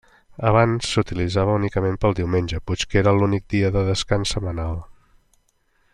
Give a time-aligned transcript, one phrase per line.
[0.51, 4.85] Abans s'utilitzava únicament pel diumenge puix que era l'únic dia de descans setmanal.